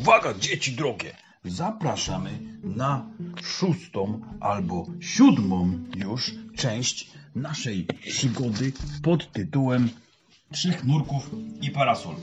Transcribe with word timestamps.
uwaga, 0.00 0.34
dzieci 0.34 0.72
drogie! 0.72 1.16
Zapraszamy 1.44 2.30
na 2.64 3.06
szóstą 3.42 4.20
albo 4.40 4.86
siódmą 5.00 5.78
już 5.96 6.34
część 6.56 7.10
naszej 7.34 7.84
przygody 7.84 8.72
pod 9.02 9.32
tytułem 9.32 9.90
Trzech 10.52 10.84
nurków 10.84 11.30
i 11.60 11.70
parasol. 11.70 12.14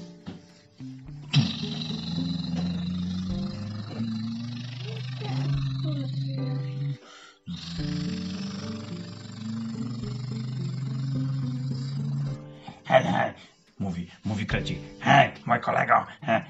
Hej, 12.86 13.04
hej, 13.04 13.34
mówi, 13.80 14.08
mówi 14.26 14.46
krecik. 14.46 14.80
Hej, 15.00 15.32
mój 15.46 15.60
kolego, 15.60 16.06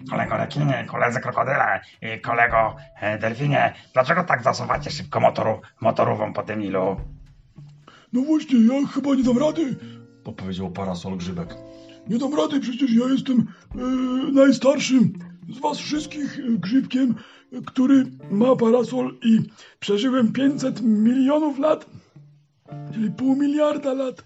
kolego 0.09 0.37
rekinie, 0.37 0.85
koledzy 0.87 1.19
krokodyle, 1.19 1.81
kolego 2.21 2.75
e, 3.01 3.17
delfinie, 3.17 3.73
dlaczego 3.93 4.23
tak 4.23 4.43
zasuwacie 4.43 4.91
szybko 4.91 5.19
motoru, 5.19 5.61
motorową 5.81 6.33
po 6.33 6.43
tym 6.43 6.59
Nilu? 6.59 6.95
No 8.13 8.21
właśnie, 8.21 8.59
ja 8.59 8.87
chyba 8.87 9.15
nie 9.15 9.23
dam 9.23 9.37
rady. 9.37 9.75
Podpowiedział 10.23 10.71
parasol 10.71 11.17
grzybek. 11.17 11.55
Nie 12.09 12.17
dam 12.17 12.35
rady, 12.35 12.59
przecież 12.59 12.91
ja 12.91 13.05
jestem 13.07 13.37
e, 13.39 13.77
najstarszym 14.31 15.13
z 15.49 15.59
was 15.59 15.77
wszystkich 15.77 16.39
e, 16.39 16.43
grzybkiem, 16.57 17.15
który 17.65 18.05
ma 18.31 18.55
parasol 18.55 19.17
i 19.23 19.39
przeżyłem 19.79 20.31
500 20.31 20.81
milionów 20.81 21.59
lat, 21.59 21.85
czyli 22.93 23.11
pół 23.11 23.35
miliarda 23.35 23.93
lat. 23.93 24.23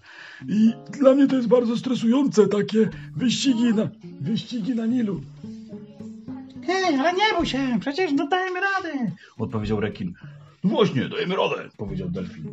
I 0.48 0.74
dla 1.00 1.14
mnie 1.14 1.28
to 1.28 1.36
jest 1.36 1.48
bardzo 1.48 1.78
stresujące, 1.78 2.48
takie 2.48 2.90
wyścigi 3.16 3.74
na, 3.74 3.90
wyścigi 4.22 4.76
na 4.76 4.86
Nilu. 4.86 5.22
Hej, 6.72 6.96
ale 6.96 7.14
nie 7.14 7.24
bój 7.38 7.46
się, 7.46 7.78
przecież 7.80 8.14
dodajemy 8.14 8.60
rady. 8.60 9.12
Odpowiedział 9.38 9.80
rekin. 9.80 10.14
No 10.64 10.70
właśnie, 10.70 11.10
dajemy 11.10 11.36
radę, 11.36 11.70
powiedział 11.78 12.10
delfin. 12.10 12.44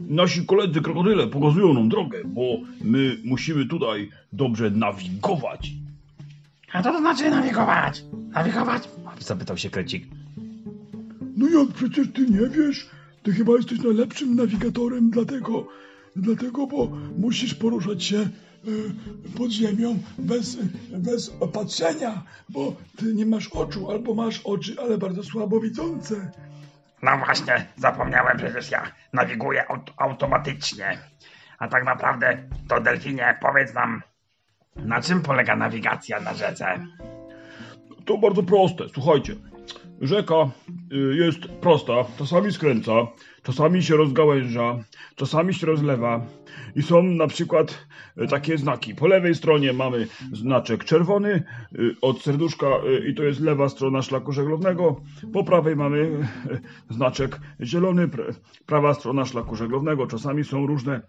Nasi 0.00 0.46
koledzy 0.46 0.80
krokodyle 0.80 1.26
pokazują 1.26 1.74
nam 1.74 1.88
drogę, 1.88 2.18
bo 2.24 2.42
my 2.84 3.16
musimy 3.24 3.66
tutaj 3.66 4.10
dobrze 4.32 4.70
nawigować. 4.70 5.72
A 6.72 6.82
co 6.82 6.92
to 6.92 6.98
znaczy 6.98 7.30
nawigować? 7.30 8.04
Nawigować? 8.30 8.88
Zapytał 9.18 9.56
się 9.56 9.70
krecik. 9.70 10.04
No 11.36 11.48
jak 11.48 11.68
przecież 11.68 12.06
ty 12.14 12.26
nie 12.26 12.48
wiesz? 12.48 12.86
Ty 13.22 13.32
chyba 13.32 13.52
jesteś 13.52 13.78
najlepszym 13.78 14.36
nawigatorem, 14.36 15.10
dlatego, 15.10 15.66
dlatego, 16.16 16.66
bo 16.66 16.92
musisz 17.18 17.54
poruszać 17.54 18.04
się 18.04 18.28
pod 19.36 19.50
ziemią 19.50 19.98
bez, 20.18 20.56
bez 20.90 21.32
opatrzenia, 21.40 22.22
bo 22.48 22.76
ty 22.96 23.14
nie 23.14 23.26
masz 23.26 23.48
oczu, 23.48 23.90
albo 23.90 24.14
masz 24.14 24.40
oczy, 24.40 24.76
ale 24.80 24.98
bardzo 24.98 25.22
słabo 25.22 25.60
widzące. 25.60 26.30
No 27.02 27.18
właśnie, 27.18 27.66
zapomniałem 27.76 28.38
przecież 28.38 28.70
ja 28.70 28.92
nawiguję 29.12 29.70
aut 29.70 29.90
automatycznie. 29.96 30.98
A 31.58 31.68
tak 31.68 31.84
naprawdę 31.84 32.48
to 32.68 32.80
delfinie, 32.80 33.38
powiedz 33.40 33.74
nam, 33.74 34.02
na 34.76 35.02
czym 35.02 35.22
polega 35.22 35.56
nawigacja 35.56 36.20
na 36.20 36.34
rzece? 36.34 36.86
To 38.04 38.18
bardzo 38.18 38.42
proste, 38.42 38.84
słuchajcie. 38.94 39.34
Rzeka 40.00 40.50
y, 40.92 41.16
jest 41.16 41.48
prosta, 41.48 42.04
czasami 42.18 42.52
skręca, 42.52 42.92
czasami 43.42 43.82
się 43.82 43.96
rozgałęża, 43.96 44.78
czasami 45.16 45.54
się 45.54 45.66
rozlewa. 45.66 46.26
I 46.76 46.82
są 46.82 47.02
na 47.02 47.26
przykład 47.26 47.86
y, 48.18 48.26
takie 48.26 48.58
znaki. 48.58 48.94
Po 48.94 49.06
lewej 49.06 49.34
stronie 49.34 49.72
mamy 49.72 50.06
znaczek 50.32 50.84
czerwony 50.84 51.42
y, 51.78 51.96
od 52.00 52.22
serduszka 52.22 52.66
i 53.08 53.14
to 53.14 53.22
jest 53.22 53.40
lewa 53.40 53.68
strona 53.68 54.02
szlaku 54.02 54.32
żeglownego. 54.32 55.00
Po 55.32 55.44
prawej 55.44 55.76
mamy 55.76 56.28
znaczek 56.90 57.40
zielony, 57.60 58.08
pr- 58.08 58.34
prawa 58.66 58.94
strona 58.94 59.24
szlaku 59.24 59.56
żeglownego. 59.56 60.06
Czasami 60.06 60.44
są 60.44 60.66
różne 60.66 61.00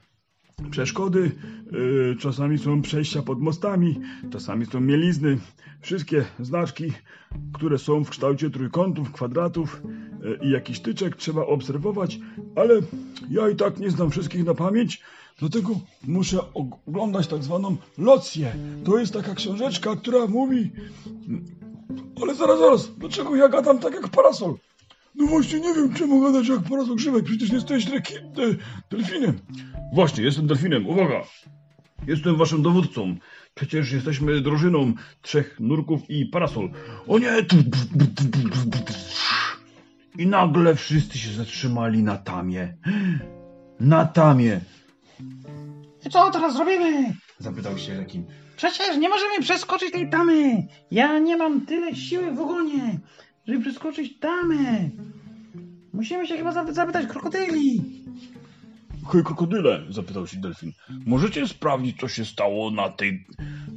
przeszkody, 0.70 1.32
yy, 1.72 2.16
czasami 2.20 2.58
są 2.58 2.82
przejścia 2.82 3.22
pod 3.22 3.42
mostami, 3.42 4.00
czasami 4.32 4.66
są 4.66 4.82
mielizny. 4.82 5.38
Wszystkie 5.82 6.26
znaczki, 6.40 6.94
które 7.54 7.78
są 7.78 8.04
w 8.04 8.10
kształcie 8.10 8.50
trójkątów, 8.50 9.12
kwadratów 9.12 9.82
yy, 10.24 10.40
i 10.42 10.50
jakiś 10.50 10.80
tyczek 10.80 11.16
trzeba 11.16 11.46
obserwować, 11.46 12.20
ale 12.56 12.74
ja 13.30 13.50
i 13.50 13.56
tak 13.56 13.80
nie 13.80 13.92
znam 13.92 14.12
wszystkich 14.12 14.46
na 14.46 14.54
pamięć, 14.54 15.02
Dlatego 15.42 15.70
muszę 16.08 16.40
oglądać 16.54 17.28
tak 17.28 17.44
zwaną 17.44 17.76
locję. 17.98 18.56
To 18.86 18.98
jest 18.98 19.14
taka 19.14 19.36
książeczka, 19.36 19.96
która 19.96 20.28
mówi... 20.28 20.72
Ale 22.22 22.36
zaraz, 22.36 22.60
zaraz, 22.60 22.92
dlaczego 22.98 23.36
ja 23.36 23.50
gadam 23.50 23.80
tak 23.80 23.94
jak 23.94 24.10
parasol? 24.10 24.56
No 25.16 25.28
właśnie 25.28 25.60
nie 25.60 25.74
wiem, 25.74 25.94
czemu 25.94 26.22
gadać 26.22 26.48
jak 26.48 26.60
parasol 26.60 26.96
grzybek, 26.96 27.24
przecież 27.24 27.50
jesteś 27.50 27.88
rekin, 27.88 28.18
e, 28.18 28.56
delfinem. 28.92 29.40
Właśnie, 29.94 30.24
jestem 30.24 30.48
delfinem, 30.48 30.88
uwaga! 30.88 31.22
Jestem 32.08 32.36
waszym 32.36 32.62
dowódcą. 32.62 33.16
Przecież 33.56 33.92
jesteśmy 33.92 34.42
drużyną 34.42 34.94
trzech 35.22 35.60
nurków 35.60 36.10
i 36.10 36.26
parasol. 36.26 36.70
O 37.08 37.20
nie! 37.20 37.32
I 40.18 40.28
nagle 40.28 40.76
wszyscy 40.76 41.18
się 41.18 41.32
zatrzymali 41.32 42.04
na 42.04 42.18
tamie. 42.18 42.78
Na 43.80 44.06
tamie! 44.06 44.62
I 46.06 46.10
co 46.10 46.32
teraz 46.32 46.60
robimy? 46.60 47.14
Zapytał 47.40 47.78
się 47.78 47.98
rekin. 47.98 48.26
Przecież 48.58 48.98
nie 48.98 49.10
możemy 49.10 49.40
przeskoczyć 49.42 49.92
tej 49.92 50.10
tamy. 50.10 50.68
Ja 50.92 51.20
nie 51.20 51.38
mam 51.38 51.66
tyle 51.66 51.96
siły 51.96 52.32
w 52.32 52.42
ogonie, 52.42 53.00
żeby 53.48 53.60
przeskoczyć 53.62 54.20
tamę. 54.20 54.90
Musimy 55.94 56.28
się 56.28 56.38
chyba 56.38 56.52
zap- 56.54 56.74
zapytać 56.74 57.08
krokodyli. 57.08 57.82
Hej, 59.12 59.24
krokodyle, 59.24 59.82
zapytał 59.90 60.28
się 60.28 60.38
delfin. 60.38 60.72
Możecie 61.06 61.48
sprawdzić, 61.48 62.00
co 62.00 62.08
się 62.08 62.26
stało 62.26 62.72
na 62.72 62.90
tej 62.90 63.26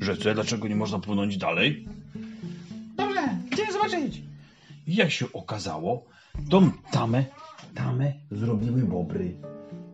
rzece? 0.01 0.35
Dlaczego 0.35 0.69
nie 0.69 0.77
można 0.77 0.99
płynąć 0.99 1.37
dalej? 1.39 1.89
Dobrze, 2.97 3.21
idziemy 3.53 3.73
zobaczyć. 3.73 4.23
I 4.87 4.95
jak 4.95 5.11
się 5.11 5.33
okazało, 5.33 6.05
tą 6.51 6.71
tamę, 6.91 7.25
tamę 7.75 8.13
zrobiły 8.31 8.83
bobry. 8.83 9.37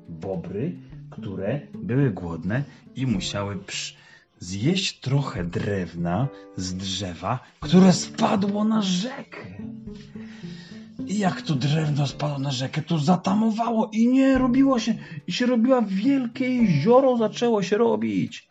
Bobry, 0.09 0.73
które 1.11 1.61
były 1.75 2.11
głodne 2.11 2.63
i 2.97 3.07
musiały 3.07 3.57
psz, 3.57 3.97
zjeść 4.41 5.01
trochę 5.01 5.45
drewna 5.45 6.29
z 6.57 6.75
drzewa, 6.75 7.39
które 7.61 7.93
spadło 7.93 8.65
na 8.65 8.83
rzekę. 8.83 9.47
I 11.07 11.19
jak 11.19 11.43
to 11.43 11.55
drewno 11.55 12.07
spadło 12.07 12.39
na 12.39 12.51
rzekę, 12.51 12.83
to 12.83 12.99
zatamowało 12.99 13.91
i 13.93 14.09
nie 14.09 14.39
robiło 14.39 14.79
się, 14.79 14.95
i 15.27 15.33
się 15.33 15.47
robiła 15.47 15.83
wielkie 15.83 16.55
jezioro, 16.55 17.17
zaczęło 17.17 17.63
się 17.63 17.77
robić. 17.77 18.49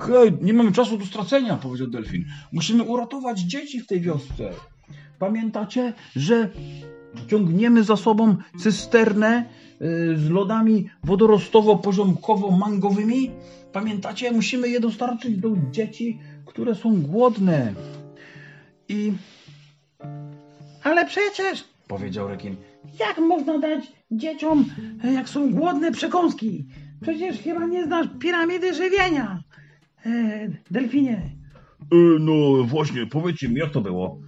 Hej, 0.00 0.32
nie 0.42 0.52
mamy 0.52 0.72
czasu 0.72 0.98
do 0.98 1.06
stracenia, 1.06 1.56
powiedział 1.56 1.88
delfin. 1.88 2.24
Musimy 2.52 2.82
uratować 2.82 3.40
dzieci 3.40 3.80
w 3.80 3.86
tej 3.86 4.00
wiosce. 4.00 4.50
Pamiętacie, 5.18 5.92
że 6.16 6.50
ciągniemy 7.26 7.84
za 7.84 7.96
sobą 7.96 8.36
cysternę 8.58 9.44
y, 9.82 10.16
z 10.16 10.30
lodami 10.30 10.88
wodorostowo-poziomkowo-mangowymi? 11.04 13.30
Pamiętacie? 13.72 14.32
Musimy 14.32 14.68
je 14.68 14.80
dostarczyć 14.80 15.36
do 15.36 15.48
dzieci, 15.70 16.18
które 16.46 16.74
są 16.74 17.02
głodne. 17.02 17.74
I 18.88 19.12
Ale 20.82 21.06
przecież, 21.06 21.64
powiedział 21.88 22.28
rekin, 22.28 22.56
jak 23.00 23.18
można 23.18 23.58
dać 23.58 23.92
dzieciom, 24.10 24.64
e, 25.04 25.12
jak 25.12 25.28
są 25.28 25.50
głodne, 25.52 25.92
przekąski? 25.92 26.66
Przecież 27.00 27.38
chyba 27.38 27.66
nie 27.66 27.84
znasz 27.84 28.06
piramidy 28.18 28.74
żywienia. 28.74 29.42
E, 30.06 30.10
delfinie. 30.70 31.22
y, 31.94 32.18
no 32.20 32.64
właśnie, 32.64 33.06
powiedzcie 33.06 33.48
mi, 33.48 33.54
jak 33.54 33.70
to 33.70 33.80
było? 33.80 34.18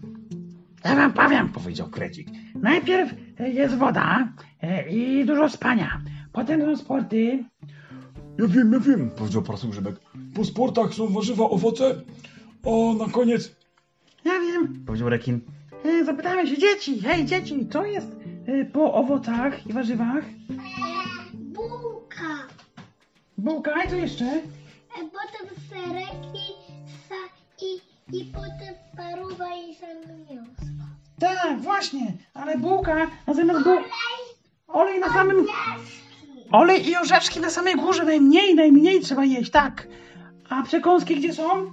Ja 0.85 0.97
wam 0.97 1.13
powiem. 1.13 1.49
Powiedział 1.49 1.89
krecik. 1.89 2.29
Najpierw 2.55 3.15
e, 3.41 3.51
jest 3.51 3.75
woda 3.75 4.29
e, 4.63 4.91
i 4.91 5.25
dużo 5.25 5.49
spania. 5.49 6.01
Potem 6.33 6.61
są 6.61 6.77
sporty. 6.77 7.45
Ja 8.39 8.47
wiem, 8.47 8.73
ja 8.73 8.81
wiem, 8.81 9.11
powiedział 9.11 9.43
parasol 9.43 9.71
grzybek. 9.71 9.95
Po 10.35 10.45
sportach 10.45 10.95
są 10.95 11.09
warzywa, 11.09 11.45
owoce, 11.45 12.03
a 12.67 13.05
na 13.07 13.13
koniec... 13.13 13.57
Ja 14.25 14.41
wiem. 14.41 14.85
Powiedział 14.87 15.09
rekin. 15.09 15.41
E, 15.85 16.05
zapytamy 16.05 16.47
się 16.47 16.59
dzieci. 16.59 17.01
Hej, 17.01 17.25
dzieci, 17.25 17.69
co 17.73 17.85
jest 17.85 18.17
e, 18.47 18.65
po 18.65 18.95
owocach 18.95 19.67
i 19.67 19.73
warzywach? 19.73 20.25
Bułka, 21.35 22.47
Bułka 23.39 23.85
i 23.85 23.91
co 23.91 23.97
jeszcze? 23.97 24.25
e, 24.25 24.41
potem 24.97 25.57
serek 25.71 26.35
i, 26.35 26.47
sa, 27.09 27.21
i, 27.63 27.81
i 28.21 28.25
potem 28.25 28.75
paruwa 28.97 29.55
i 29.55 29.67
mięso. 30.31 30.63
Tak, 31.19 31.61
właśnie, 31.61 32.13
ale 32.35 32.59
bułka 32.59 32.95
na 33.27 33.35
zamiast 33.35 33.65
buł... 33.65 33.73
Olej, 33.73 33.85
Olej 34.69 35.01
na 35.01 35.09
samym... 35.09 35.47
Olej 36.53 36.89
i 36.89 36.97
orzeszki 36.97 37.41
na 37.41 37.51
samej 37.51 37.77
górze, 37.77 38.05
najmniej, 38.05 38.55
najmniej 38.55 39.01
trzeba 39.01 39.25
jeść, 39.25 39.51
tak. 39.51 39.89
A 40.49 40.63
przekąski 40.63 41.17
gdzie 41.17 41.33
są? 41.33 41.73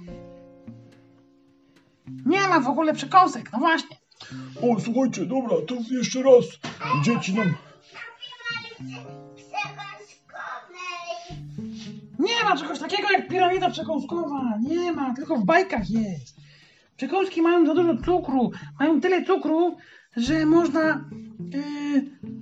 Nie 2.26 2.48
ma 2.48 2.60
w 2.60 2.68
ogóle 2.68 2.94
przekąsek, 2.94 3.52
no 3.52 3.58
właśnie. 3.58 3.96
O, 4.62 4.80
słuchajcie, 4.80 5.26
dobra, 5.26 5.56
to 5.68 5.74
jeszcze 5.90 6.22
raz. 6.22 6.44
Dzieci 7.04 7.34
nam... 7.34 7.54
Przekąskowej. 9.36 9.98
Nie 12.18 12.44
ma 12.44 12.56
czegoś 12.56 12.78
takiego 12.78 13.10
jak 13.10 13.28
piramida 13.28 13.70
przekąskowa. 13.70 14.58
Nie 14.60 14.92
ma, 14.92 15.14
tylko 15.14 15.36
w 15.36 15.44
bajkach 15.44 15.90
jest. 15.90 16.36
Przekąski 16.96 17.42
mają 17.42 17.66
za 17.66 17.74
dużo 17.74 17.96
cukru. 18.04 18.50
Mają 18.80 19.00
tyle 19.00 19.24
cukru, 19.24 19.76
że 20.16 20.46
można. 20.46 21.04
Yy, 21.52 22.37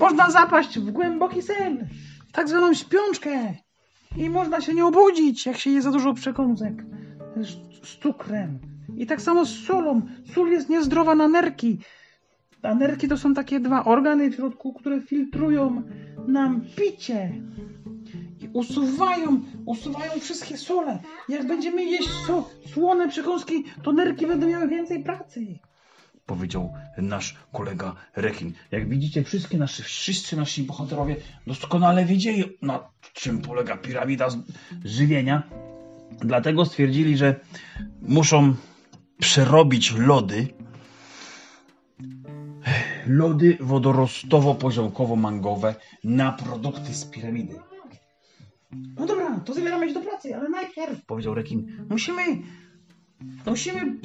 można 0.00 0.30
zapaść 0.30 0.78
w 0.78 0.90
głęboki 0.90 1.42
sen. 1.42 1.88
Tak 2.32 2.48
zwaną 2.48 2.74
śpiączkę. 2.74 3.54
I 4.16 4.30
można 4.30 4.60
się 4.60 4.74
nie 4.74 4.86
obudzić, 4.86 5.46
jak 5.46 5.56
się 5.56 5.70
je 5.70 5.82
za 5.82 5.90
dużo 5.90 6.14
przekąsek 6.14 6.84
z, 7.36 7.48
z 7.88 7.98
cukrem. 8.02 8.58
I 8.96 9.06
tak 9.06 9.20
samo 9.20 9.44
z 9.44 9.64
solą. 9.66 10.02
Sól 10.34 10.50
jest 10.50 10.68
niezdrowa 10.68 11.14
na 11.14 11.28
nerki. 11.28 11.78
A 12.62 12.74
nerki 12.74 13.08
to 13.08 13.18
są 13.18 13.34
takie 13.34 13.60
dwa 13.60 13.84
organy 13.84 14.30
w 14.30 14.34
środku, 14.34 14.72
które 14.72 15.00
filtrują 15.00 15.82
nam 16.26 16.60
picie 16.76 17.32
i 18.40 18.48
usuwają, 18.52 19.40
usuwają 19.66 20.12
wszystkie 20.20 20.56
sole. 20.56 20.98
Jak 21.28 21.46
będziemy 21.46 21.84
jeść 21.84 22.10
so, 22.26 22.50
słone 22.74 23.08
przekąski, 23.08 23.64
to 23.82 23.92
nerki 23.92 24.26
będą 24.26 24.46
miały 24.46 24.68
więcej 24.68 25.04
pracy. 25.04 25.58
Powiedział 26.26 26.72
nasz 26.98 27.36
kolega 27.52 27.94
Rekin. 28.16 28.52
Jak 28.70 28.88
widzicie, 28.88 29.24
wszystkie 29.24 29.58
nasze, 29.58 29.82
wszyscy 29.82 30.36
nasi 30.36 30.62
bohaterowie 30.62 31.16
doskonale 31.46 32.04
wiedzieli, 32.04 32.44
na 32.62 32.80
czym 33.12 33.42
polega 33.42 33.76
piramida 33.76 34.28
żywienia. 34.84 35.42
Dlatego 36.20 36.64
stwierdzili, 36.64 37.16
że 37.16 37.40
muszą 38.02 38.54
przerobić 39.18 39.92
lody. 39.92 40.48
Lody 43.06 43.58
wodorostowo-poziomkowo-mangowe 43.60 45.74
na 46.04 46.32
produkty 46.32 46.94
z 46.94 47.04
piramidy. 47.04 47.54
No 48.72 49.06
dobra, 49.06 49.40
to 49.44 49.54
zabieramy 49.54 49.88
się 49.88 49.94
do 49.94 50.00
pracy, 50.00 50.36
ale 50.36 50.48
najpierw 50.48 51.04
Powiedział 51.06 51.34
Rekin. 51.34 51.86
musimy, 51.90 52.22
musimy 53.46 53.98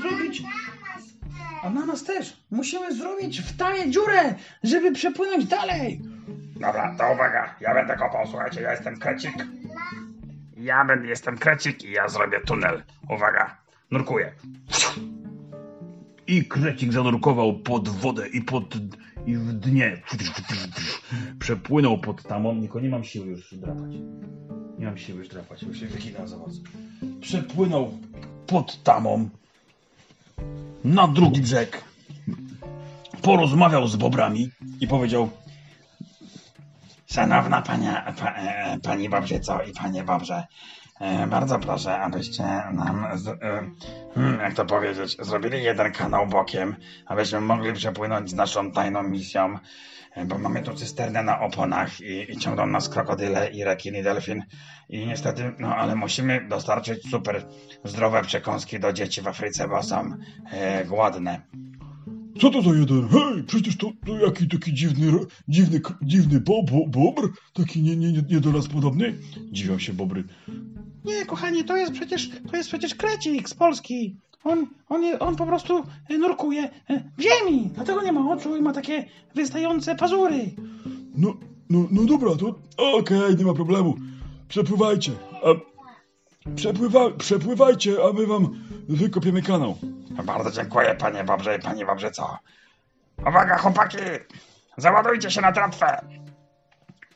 zrobić, 0.00 0.42
a 1.62 1.70
na 1.70 1.86
nas 1.86 2.04
też, 2.04 2.44
musimy 2.50 2.94
zrobić 2.94 3.40
w 3.40 3.56
tanie 3.56 3.90
dziurę, 3.90 4.34
żeby 4.62 4.92
przepłynąć 4.92 5.44
dalej. 5.44 6.00
Dobra, 6.54 6.94
to 6.98 7.12
uwaga, 7.12 7.54
ja 7.60 7.74
będę 7.74 7.96
kopał, 7.96 8.26
słuchajcie, 8.26 8.60
ja 8.60 8.70
jestem 8.70 8.98
krecik. 8.98 9.34
Ja 10.56 10.84
będę, 10.84 11.06
jestem 11.08 11.38
krecik 11.38 11.84
i 11.84 11.92
ja 11.92 12.08
zrobię 12.08 12.40
tunel. 12.40 12.82
Uwaga, 13.10 13.56
nurkuję. 13.90 14.32
I 16.26 16.44
krecik 16.44 16.92
zanurkował 16.92 17.58
pod 17.58 17.88
wodę 17.88 18.28
i 18.28 18.40
pod... 18.40 18.64
i 19.26 19.36
w 19.36 19.52
dnie. 19.52 20.02
Przepłynął 21.38 21.98
pod 21.98 22.22
tamą, 22.22 22.60
tylko 22.60 22.80
nie 22.80 22.88
mam 22.88 23.04
siły 23.04 23.26
już 23.26 23.54
drapać. 23.54 23.92
Nie 24.78 24.86
mam 24.86 24.98
siły 24.98 25.18
już 25.18 25.28
drapać, 25.28 25.62
już 25.62 25.80
się 25.80 25.86
wyginał 25.86 26.28
za 26.28 26.38
bardzo. 26.38 26.60
Przepłynął 27.20 27.98
pod 28.46 28.82
tamą 28.82 29.28
na 30.84 31.08
drugi 31.08 31.40
brzeg. 31.40 31.84
Porozmawiał 33.22 33.88
z 33.88 33.96
bobrami 33.96 34.50
i 34.80 34.86
powiedział 34.88 35.30
Szanowna 37.06 37.62
pania, 37.62 38.12
pa, 38.20 38.34
e, 38.34 38.78
pani 38.82 39.08
Bobrzyco 39.08 39.62
i 39.62 39.72
panie 39.72 40.02
Bobrze, 40.02 40.46
e, 41.00 41.26
bardzo 41.26 41.58
proszę, 41.58 41.98
abyście 41.98 42.42
nam, 42.72 43.04
e, 43.04 43.18
hmm, 44.14 44.40
jak 44.40 44.54
to 44.54 44.64
powiedzieć, 44.64 45.16
zrobili 45.20 45.62
jeden 45.62 45.92
kanał 45.92 46.26
bokiem, 46.26 46.76
abyśmy 47.06 47.40
mogli 47.40 47.72
przepłynąć 47.72 48.30
z 48.30 48.34
naszą 48.34 48.72
tajną 48.72 49.02
misją, 49.02 49.58
bo 50.26 50.38
mamy 50.38 50.62
tu 50.62 50.74
cysternę 50.74 51.22
na 51.22 51.40
oponach 51.40 52.00
i, 52.00 52.32
i 52.32 52.36
ciągną 52.36 52.66
nas 52.66 52.88
krokodyle 52.88 53.50
i 53.50 53.64
rekin 53.64 53.96
i 53.96 54.02
delfin 54.02 54.42
i 54.88 55.06
niestety, 55.06 55.52
no 55.58 55.76
ale 55.76 55.94
musimy 55.94 56.48
dostarczyć 56.48 57.10
super 57.10 57.46
zdrowe 57.84 58.22
przekąski 58.22 58.80
do 58.80 58.92
dzieci 58.92 59.22
w 59.22 59.28
Afryce, 59.28 59.68
bo 59.68 59.82
są 59.82 60.16
e, 60.50 60.84
głodne. 60.84 61.42
Co 62.40 62.50
to 62.50 62.62
za 62.62 62.70
jeden? 62.70 63.08
Hej, 63.08 63.44
przecież 63.46 63.76
to, 63.76 63.92
to 64.06 64.18
jaki 64.18 64.48
taki 64.48 64.74
dziwny, 64.74 65.18
dziwny, 65.48 65.80
dziwny 66.02 66.40
bo, 66.40 66.62
bo, 66.62 66.86
bobr? 66.86 67.28
Taki 67.52 67.82
nie, 67.82 67.96
nie, 67.96 68.12
nie, 68.12 68.22
nie 68.30 68.40
do 68.40 68.52
nas 68.52 68.68
podobny? 68.68 69.14
Dziwią 69.52 69.78
się 69.78 69.92
bobry. 69.92 70.24
Nie, 71.04 71.26
kochanie, 71.26 71.64
to 71.64 71.76
jest 71.76 71.92
przecież, 71.92 72.30
to 72.50 72.56
jest 72.56 72.68
przecież 72.68 72.94
krecik 72.94 73.48
z 73.48 73.54
Polski. 73.54 74.16
On, 74.44 74.66
on, 74.88 75.02
je, 75.02 75.18
on 75.18 75.36
po 75.36 75.46
prostu 75.46 75.84
e, 76.10 76.18
nurkuje 76.18 76.70
e, 76.90 77.00
w 77.18 77.22
ziemi, 77.22 77.70
dlatego 77.74 78.02
nie 78.02 78.12
ma 78.12 78.32
oczu 78.32 78.56
i 78.56 78.62
ma 78.62 78.72
takie 78.72 79.04
wystające 79.34 79.94
pazury. 79.94 80.50
No, 81.14 81.34
no, 81.70 81.86
no 81.90 82.04
dobra, 82.04 82.30
to 82.36 82.54
okej, 82.98 83.36
nie 83.38 83.44
ma 83.44 83.54
problemu. 83.54 83.96
Przepływajcie. 84.48 85.12
A, 85.44 85.48
przepływa, 86.54 87.10
przepływajcie, 87.10 87.96
a 88.08 88.12
my 88.12 88.26
wam 88.26 88.64
wykopiemy 88.88 89.42
kanał. 89.42 89.76
Bardzo 90.24 90.50
dziękuję, 90.50 90.94
panie 90.98 91.24
Bobrze 91.24 91.56
i 91.56 91.62
pani 91.62 91.84
Bobrzyco. 91.84 92.38
Uwaga, 93.28 93.58
chłopaki! 93.58 93.98
Załadujcie 94.76 95.30
się 95.30 95.40
na 95.40 95.52
tratwę! 95.52 96.04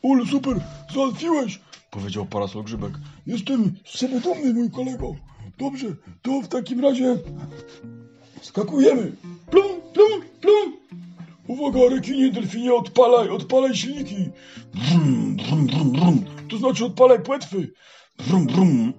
Ule, 0.03 0.27
super, 0.27 0.57
załatwiłeś, 0.95 1.61
powiedział 1.91 2.27
parasol 2.27 2.63
grzybek. 2.63 2.93
Jestem 3.27 3.75
z 3.85 3.99
siebie 3.99 4.21
dumny, 4.21 4.55
mój 4.55 4.71
kolego. 4.71 5.15
Dobrze, 5.59 5.87
to 6.23 6.41
w 6.41 6.49
takim 6.49 6.81
razie 6.81 7.17
skakujemy. 8.43 9.13
Plum, 9.51 9.81
plum, 9.93 10.23
plum. 10.41 10.77
Uwaga, 11.47 11.81
rekinie, 11.91 12.31
delfinie, 12.31 12.75
odpalaj, 12.75 13.29
odpalaj 13.29 13.75
silniki. 13.75 14.31
Brum, 14.75 15.37
brum, 15.37 15.67
brum, 15.67 15.93
brum. 15.93 16.25
To 16.49 16.59
znaczy 16.59 16.85
odpalaj 16.85 17.23
płetwy. 17.23 17.73
Brum, 18.29 18.47
brum. 18.47 18.93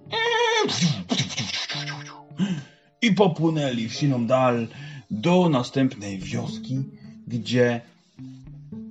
i 3.02 3.14
popłynęli 3.14 3.90
w 3.90 3.94
siną 3.94 4.28
dal 4.28 4.68
do 5.12 5.50
następnej 5.50 6.20
wioski, 6.20 6.84
gdzie 7.28 7.82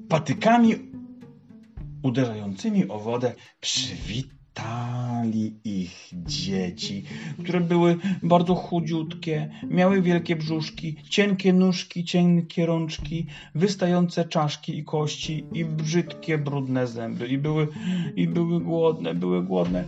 patykami 0.08 0.74
uderzającymi 2.02 2.88
o 2.88 2.98
wodę 2.98 3.34
przywitali 3.60 4.35
ich 5.64 6.08
dzieci, 6.12 7.04
które 7.42 7.60
były 7.60 7.96
bardzo 8.22 8.54
chudziutkie, 8.54 9.50
miały 9.68 10.02
wielkie 10.02 10.36
brzuszki, 10.36 10.96
cienkie 11.10 11.52
nóżki, 11.52 12.04
cienkie 12.04 12.66
rączki, 12.66 13.26
wystające 13.54 14.24
czaszki 14.24 14.78
i 14.78 14.84
kości 14.84 15.44
i 15.52 15.64
brzydkie, 15.64 16.38
brudne 16.38 16.86
zęby 16.86 17.26
i 17.26 17.38
były, 17.38 17.68
i 18.16 18.28
były 18.28 18.60
głodne, 18.60 19.14
były 19.14 19.42
głodne. 19.42 19.84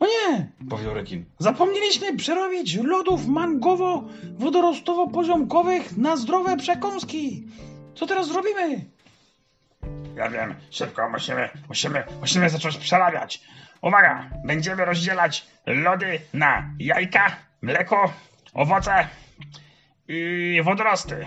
O 0.00 0.06
nie, 0.06 0.52
Powiedział 0.70 0.94
rekin. 0.94 1.24
zapomnieliśmy 1.38 2.16
przerobić 2.16 2.74
lodów 2.74 3.26
mangowo-wodorostowo-poziomkowych 3.26 5.98
na 5.98 6.16
zdrowe 6.16 6.56
przekąski. 6.56 7.46
Co 7.94 8.06
teraz 8.06 8.28
zrobimy? 8.28 8.84
Ja 10.16 10.28
wiem, 10.30 10.54
szybko 10.70 11.08
musimy, 11.10 11.48
musimy, 11.68 12.04
musimy 12.20 12.50
zacząć 12.50 12.76
przerabiać. 12.76 13.40
Uwaga, 13.82 14.30
będziemy 14.44 14.84
rozdzielać 14.84 15.46
lody 15.66 16.18
na 16.32 16.70
jajka, 16.78 17.36
mleko, 17.62 18.12
owoce 18.54 19.08
i 20.08 20.60
wodorosty. 20.64 21.26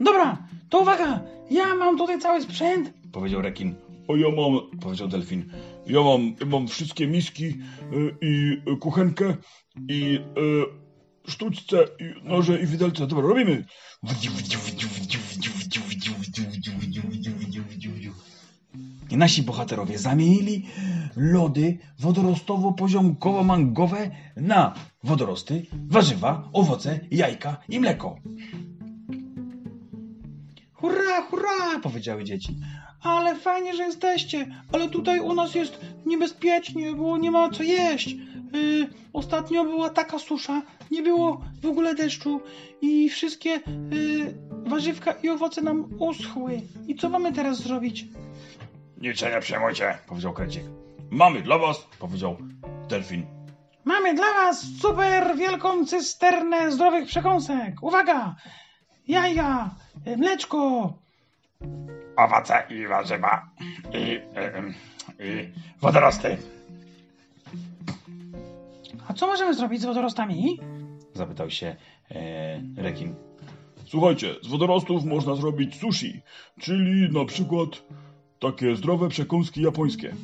Dobra, 0.00 0.36
to 0.70 0.78
uwaga, 0.80 1.20
ja 1.50 1.74
mam 1.74 1.98
tutaj 1.98 2.18
cały 2.20 2.42
sprzęt. 2.42 2.92
Powiedział 3.12 3.42
rekin. 3.42 3.74
A 4.08 4.12
ja 4.16 4.28
mam, 4.36 4.80
Powiedział 4.80 5.08
delfin. 5.08 5.52
ja 5.86 6.00
mam, 6.02 6.34
ja 6.40 6.46
mam 6.46 6.68
wszystkie 6.68 7.06
miski 7.06 7.44
y, 7.44 8.16
i 8.20 8.62
y, 8.72 8.76
kuchenkę 8.76 9.36
i 9.88 10.20
y, 10.38 11.30
sztućce 11.30 11.76
i 11.98 12.14
noże 12.28 12.58
i 12.60 12.66
widelce. 12.66 13.06
Dobra, 13.06 13.28
robimy. 13.28 13.64
Nasi 19.16 19.42
bohaterowie 19.42 19.98
zamienili 19.98 20.66
lody 21.16 21.78
wodorostowo-poziomkowo-mangowe 22.00 24.10
na 24.36 24.74
wodorosty, 25.04 25.66
warzywa, 25.88 26.48
owoce, 26.52 27.00
jajka 27.10 27.56
i 27.68 27.80
mleko. 27.80 28.16
Hurra, 30.72 31.22
hurra, 31.30 31.80
Powiedziały 31.82 32.24
dzieci. 32.24 32.56
ale 33.02 33.36
fajnie, 33.36 33.76
że 33.76 33.82
jesteście, 33.82 34.46
ale 34.72 34.88
tutaj 34.88 35.20
u 35.20 35.34
nas 35.34 35.54
jest 35.54 35.80
niebezpiecznie, 36.06 36.92
bo 36.92 37.18
nie 37.18 37.30
ma 37.30 37.50
co 37.50 37.62
jeść. 37.62 38.16
Yy, 38.52 38.88
ostatnio 39.12 39.64
była 39.64 39.90
taka 39.90 40.18
susza, 40.18 40.62
nie 40.90 41.02
było 41.02 41.40
w 41.62 41.66
ogóle 41.66 41.94
deszczu 41.94 42.40
i 42.82 43.08
wszystkie 43.08 43.50
yy, 43.50 43.60
warzywka 44.66 45.12
i 45.12 45.28
owoce 45.28 45.62
nam 45.62 45.84
uschły. 45.98 46.60
I 46.88 46.94
co 46.94 47.08
mamy 47.08 47.32
teraz 47.32 47.62
zrobić? 47.62 48.06
Nic 49.02 49.18
się 49.18 49.30
nie 49.30 49.40
przejmujcie. 49.40 49.98
Powiedział 50.06 50.32
krecik. 50.32 50.62
Mamy 51.10 51.42
dla 51.42 51.58
was, 51.58 51.88
powiedział 51.98 52.36
delfin. 52.88 53.26
Mamy 53.84 54.14
dla 54.14 54.26
was 54.34 54.66
super 54.80 55.36
wielką 55.36 55.86
cysternę 55.86 56.72
zdrowych 56.72 57.06
przekąsek. 57.06 57.82
Uwaga! 57.82 58.34
Jaja, 59.08 59.70
mleczko, 60.16 60.92
Owoce 62.16 62.62
i 62.70 62.86
warzywa. 62.86 63.48
I, 63.92 64.20
em, 64.34 64.74
i 65.20 65.48
wodorosty. 65.80 66.36
a 69.08 69.14
co 69.14 69.26
możemy 69.26 69.54
zrobić 69.54 69.80
z 69.80 69.84
wodorostami? 69.84 70.60
Zapytał 71.14 71.50
się 71.50 71.76
e, 72.10 72.60
rekin. 72.76 73.14
Słuchajcie, 73.86 74.34
z 74.42 74.48
wodorostów 74.48 75.04
można 75.04 75.34
zrobić 75.34 75.80
sushi, 75.80 76.20
czyli 76.60 77.12
na 77.12 77.24
przykład 77.24 77.68
takie 78.42 78.76
zdrowe 78.76 79.08
przekąski 79.08 79.62
japońskie. 79.62 80.14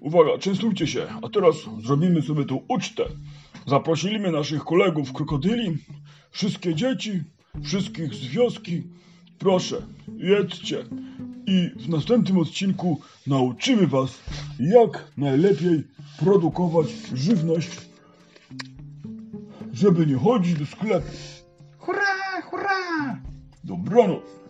Uwaga, 0.00 0.38
częstujcie 0.38 0.86
się, 0.86 1.06
a 1.22 1.28
teraz 1.28 1.56
zrobimy 1.82 2.22
sobie 2.22 2.44
tu 2.44 2.62
ucztę. 2.68 3.04
Zaprosiliśmy 3.66 4.32
naszych 4.32 4.64
kolegów 4.64 5.12
krokodyli, 5.12 5.78
wszystkie 6.30 6.74
dzieci, 6.74 7.22
wszystkich 7.62 8.14
z 8.14 8.26
wioski. 8.26 8.82
Proszę, 9.38 9.82
jedzcie. 10.16 10.84
I 11.46 11.70
w 11.76 11.88
następnym 11.88 12.38
odcinku 12.38 13.00
nauczymy 13.26 13.86
was, 13.86 14.20
jak 14.60 15.12
najlepiej 15.16 15.84
produkować 16.18 16.86
żywność, 17.14 17.70
żeby 19.72 20.06
nie 20.06 20.16
chodzić 20.16 20.58
do 20.58 20.66
sklepu. 20.66 21.10
Hurra, 21.78 22.42
hurra! 22.50 23.20
Dobranoc. 23.64 24.43